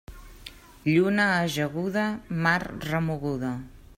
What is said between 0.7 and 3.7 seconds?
Lluna ajaguda, mar remoguda.